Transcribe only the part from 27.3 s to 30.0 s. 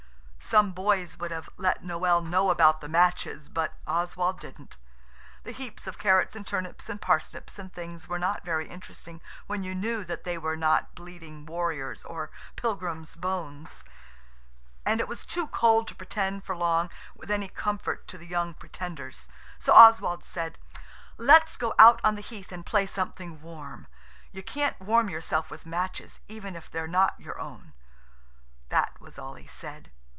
own." That was all he said.